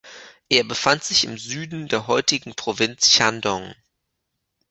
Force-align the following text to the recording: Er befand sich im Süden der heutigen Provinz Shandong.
Er 0.49 0.63
befand 0.63 1.03
sich 1.03 1.25
im 1.25 1.37
Süden 1.37 1.87
der 1.87 2.07
heutigen 2.07 2.55
Provinz 2.55 3.11
Shandong. 3.11 3.75